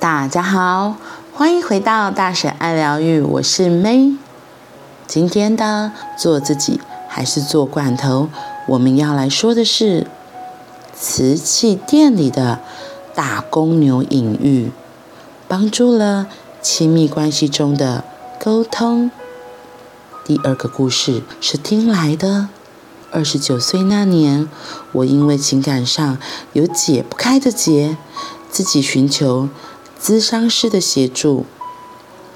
[0.00, 0.96] 大家好，
[1.34, 4.16] 欢迎回到大婶爱疗愈，我是 May。
[5.06, 8.30] 今天的做自己还是做罐头？
[8.66, 10.06] 我们要来说的是
[10.94, 12.60] 瓷器店里的
[13.14, 14.72] 大公牛隐喻，
[15.46, 16.28] 帮助了
[16.62, 18.02] 亲密关系中的
[18.42, 19.10] 沟通。
[20.24, 22.48] 第二个故事是听来的。
[23.10, 24.48] 二十九岁那年，
[24.92, 26.16] 我因为情感上
[26.54, 27.98] 有解不开的结，
[28.50, 29.50] 自己寻求
[30.02, 31.44] 咨商师的协助。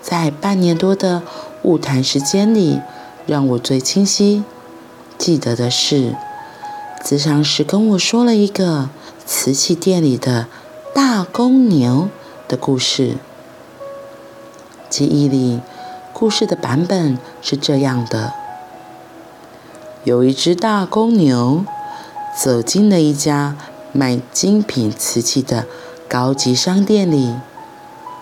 [0.02, 1.22] 在半年多的
[1.62, 2.80] 晤谈时间里，
[3.27, 4.45] 让我最清晰
[5.16, 6.14] 记得的是，
[7.02, 8.91] 咨商师跟我说了一个
[9.24, 10.46] 瓷器店里的
[10.95, 12.10] 大公牛
[12.46, 13.16] 的故事。
[14.91, 15.60] 记忆里，
[16.12, 18.34] 故事的版本是这样的。
[20.05, 21.64] 有一只大公牛
[22.36, 23.56] 走进了一家
[23.92, 25.66] 卖精品瓷器的
[26.06, 27.34] 高级商店里，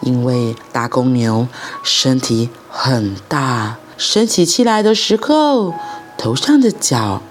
[0.03, 1.49] 因为大公牛
[1.83, 5.75] 身体很大，生起气来的时候，
[6.19, 7.23] 头上的角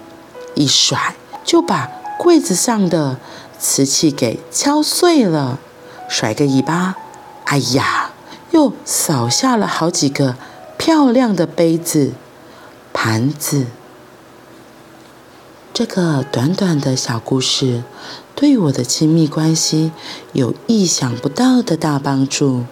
[0.54, 1.14] 一甩，
[1.44, 3.18] 就把柜子上的
[3.58, 5.58] 瓷器给敲碎了，
[6.08, 6.96] 甩个尾巴，
[7.44, 8.10] 哎呀，
[8.50, 10.36] 又扫下了好几个
[10.78, 12.12] 漂亮的杯子、
[12.92, 13.66] 盘子。
[15.74, 17.82] 这个短短的小故事，
[18.34, 19.90] 对我的亲密关系
[20.34, 22.64] 有意想不到的大帮助。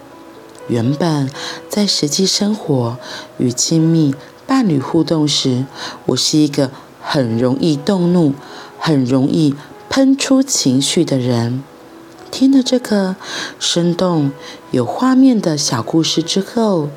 [0.67, 1.27] 原本
[1.67, 2.99] 在实际生活
[3.39, 4.13] 与亲密
[4.45, 5.65] 伴侣互动时，
[6.05, 6.69] 我是一个
[7.01, 8.35] 很容易动怒、
[8.77, 9.55] 很容易
[9.89, 11.63] 喷出情绪的人。
[12.29, 13.15] 听了这个
[13.59, 14.31] 生动
[14.69, 16.89] 有画面的小故事之后，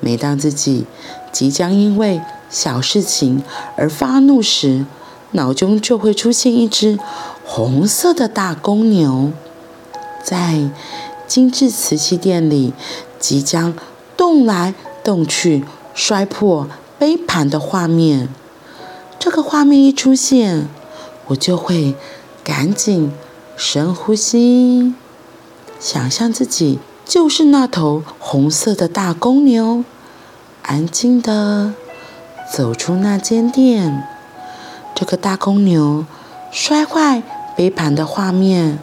[0.00, 0.86] 每当自己
[1.30, 3.44] 即将因为小事情
[3.76, 4.84] 而发怒时，
[5.34, 6.98] 脑中就会出现一只
[7.44, 9.32] 红色的大公牛，
[10.22, 10.70] 在
[11.26, 12.72] 精致瓷器店里
[13.18, 13.74] 即将
[14.16, 16.68] 动来动去、摔破
[17.00, 18.28] 杯盘的画面。
[19.18, 20.68] 这个画面一出现，
[21.26, 21.96] 我就会
[22.44, 23.12] 赶紧
[23.56, 24.94] 深呼吸，
[25.80, 29.82] 想象自己就是那头红色的大公牛，
[30.62, 31.74] 安静地
[32.52, 34.06] 走出那间店。
[34.94, 36.06] 这个大公牛
[36.52, 37.20] 摔坏
[37.56, 38.78] 杯盘的画面，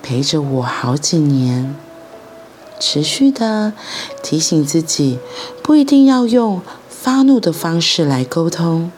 [0.00, 1.74] 陪着我好几年，
[2.78, 3.72] 持续的
[4.22, 5.18] 提醒自己，
[5.60, 8.92] 不一定要用发怒的方式来沟通。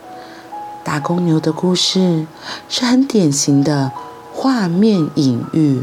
[0.85, 2.27] 大公牛的故事
[2.69, 3.91] 是很典型的
[4.33, 5.83] 画面隐喻，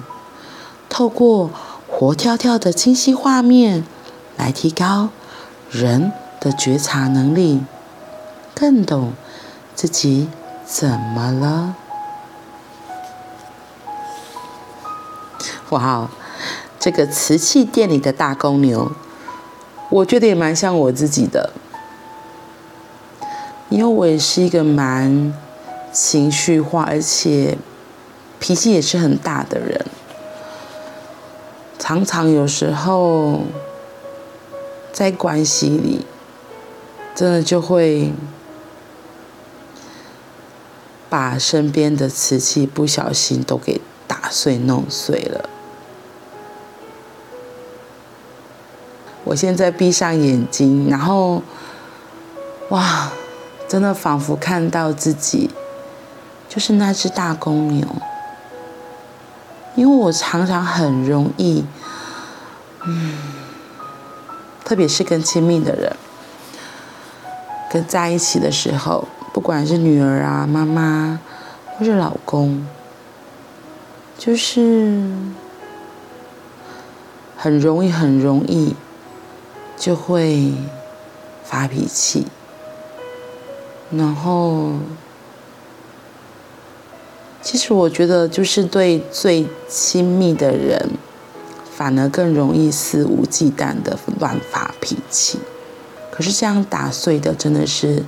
[0.87, 1.49] 透过
[1.87, 3.83] 活跳跳的清晰画面
[4.37, 5.09] 来提高
[5.71, 7.61] 人的觉察能力，
[8.53, 9.13] 更懂
[9.73, 10.29] 自己。
[10.65, 11.75] 怎么了？
[15.69, 16.09] 哇，
[16.79, 18.91] 这个瓷器店里的大公牛，
[19.89, 21.51] 我觉得也蛮像我自己的，
[23.69, 25.33] 因为我也是一个蛮
[25.91, 27.57] 情绪化，而且
[28.39, 29.85] 脾气也是很大的人，
[31.79, 33.41] 常常有时候
[34.91, 36.05] 在关系里，
[37.13, 38.11] 真的就会。
[41.13, 45.47] 把身边的瓷器不小心都给打碎、弄碎了。
[49.23, 51.43] 我现在闭上眼睛，然后，
[52.69, 53.11] 哇，
[53.67, 55.51] 真的仿佛看到自己
[56.49, 57.87] 就是那只大公牛。
[59.75, 61.63] 因为我常常很容易，
[62.87, 63.19] 嗯，
[64.65, 65.95] 特别是跟亲密的人
[67.71, 69.07] 跟在一起的时候。
[69.33, 71.19] 不管是女儿啊、妈妈，
[71.65, 72.67] 或是老公，
[74.15, 75.09] 就是
[77.35, 78.75] 很容易、很容易
[79.75, 80.53] 就会
[81.43, 82.27] 发脾气，
[83.89, 84.73] 然后，
[87.41, 90.91] 其实我觉得，就是对最亲密的人，
[91.75, 95.39] 反而更容易肆无忌惮的乱发脾气。
[96.11, 98.03] 可是这样打碎的，真的是。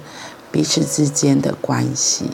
[0.56, 2.30] 彼此之间的关系，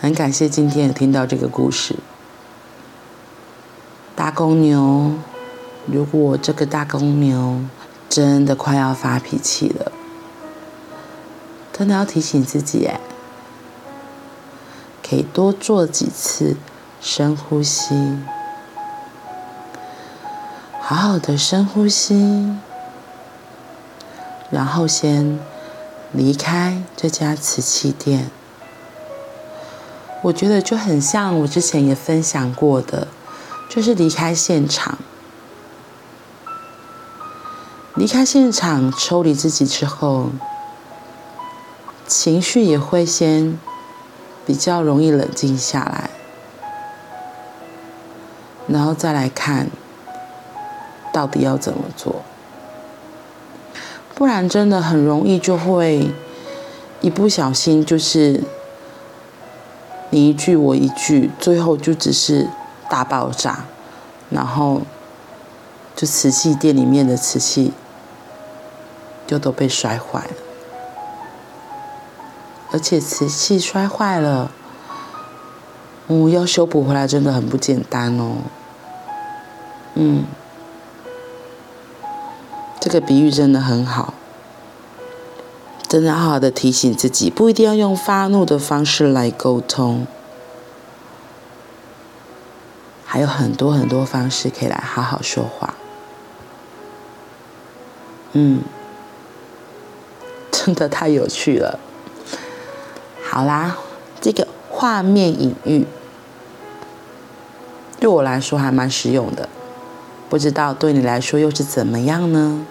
[0.00, 1.96] 很感谢今天有听到这个故事。
[4.14, 5.14] 大公牛，
[5.86, 7.62] 如果这个大公牛
[8.08, 9.90] 真的快要发脾气了，
[11.72, 13.00] 真的要提醒自己，哎，
[15.02, 16.56] 可以多做几次
[17.00, 18.16] 深呼吸，
[20.78, 22.56] 好好的深呼吸。
[24.50, 25.38] 然后先
[26.12, 28.30] 离开这家瓷器店，
[30.22, 33.08] 我觉得就很像我之前也分享过的，
[33.68, 34.98] 就是离开现场。
[37.96, 40.30] 离开现场，抽离自己之后，
[42.06, 43.58] 情绪也会先
[44.44, 46.10] 比较容易冷静下来，
[48.68, 49.68] 然后再来看
[51.12, 52.22] 到底要怎么做。
[54.16, 56.10] 不然真的很容易就会
[57.00, 58.42] 一不小心就是
[60.10, 62.48] 你一句我一句，最后就只是
[62.90, 63.66] 大爆炸，
[64.30, 64.80] 然后
[65.94, 67.72] 就瓷器店里面的瓷器。
[69.26, 70.34] 就都被摔坏了，
[72.70, 74.52] 而且瓷器摔坏了，
[76.06, 78.36] 嗯，要修补回来真的很不简单哦。
[79.94, 80.22] 嗯，
[82.86, 84.14] 这个比喻真的很好，
[85.88, 90.06] 真的好好的提醒自己，不一定要用发怒的方式来沟通，
[93.04, 95.74] 还有很多很多方式可以来好好说话。
[98.34, 98.62] 嗯。
[100.52, 101.80] 真的太有趣了。
[103.28, 103.78] 好啦，
[104.20, 105.84] 这个画面隐喻
[107.98, 109.48] 对我来说还蛮实用的，
[110.28, 112.64] 不知道对你来说又是怎么样呢？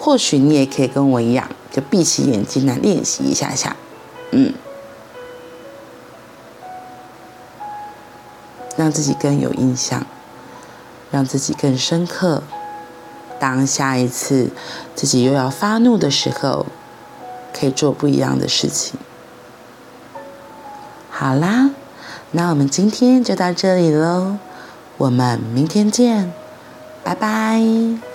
[0.00, 3.76] 或许你也可以跟我一样，就闭起眼睛来练习一下下，
[4.30, 4.54] 嗯，
[8.78, 10.06] 让自己更有印象，
[11.10, 12.42] 让自己更深刻。
[13.38, 14.50] 当下一次
[14.94, 16.66] 自己又要发怒的时候，
[17.54, 18.98] 可以做不一样的事情。
[21.10, 21.70] 好啦，
[22.32, 24.36] 那我们今天就到这里喽，
[24.96, 26.32] 我们明天见，
[27.04, 28.09] 拜拜。